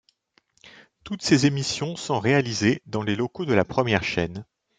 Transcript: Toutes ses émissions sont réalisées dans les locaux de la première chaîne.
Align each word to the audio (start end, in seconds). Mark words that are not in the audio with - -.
Toutes 1.03 1.21
ses 1.21 1.45
émissions 1.45 1.95
sont 1.95 2.19
réalisées 2.19 2.81
dans 2.87 3.03
les 3.03 3.15
locaux 3.15 3.45
de 3.45 3.53
la 3.53 3.63
première 3.65 4.01
chaîne. 4.03 4.47